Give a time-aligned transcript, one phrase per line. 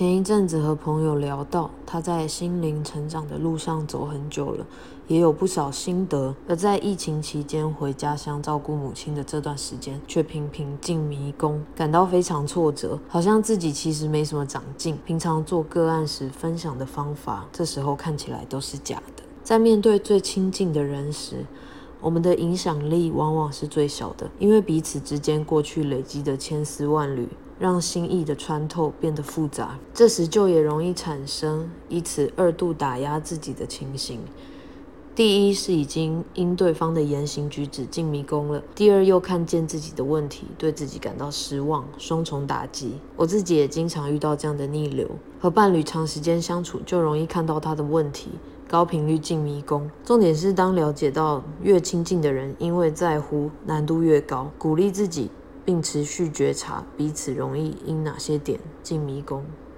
[0.00, 4.66] 前一阵子和朋友聊到，他在心灵成长的路上走很久了，
[5.08, 6.34] 也有不少心得。
[6.48, 14.96] 而在疫情期间回家乡照顾母亲的这段时间，却频频进迷宫，感到非常挫折，好像自己其实没什么长进。
[15.04, 19.22] 平常做个案时分享的方法，这时候看起来都是假的。
[19.44, 21.44] 在面对最亲近的人时，
[22.00, 27.28] 我们的影响力往往是最小的，因为彼此之间过去累积的千丝万缕，
[27.60, 29.78] 让心意的穿透变得复杂。
[29.94, 34.18] 这时就也容易产生以此二度打压自己的情形。
[35.14, 42.94] 第一是已经因对方的言行举止进迷宫了，第二又看见自己的问题，对自己感到失望，双重打击。
[43.16, 45.06] 我自己也经常遇到这样的逆流，
[45.38, 48.30] 和伴侣长时间相处，就容易看到他的问题。
[48.66, 55.28] 高频率进迷宫，重点是当了解到越亲近的人，因为在乎难度越高，鼓励自己
[55.64, 59.44] 并持续觉察彼此容易因哪些点进迷宫。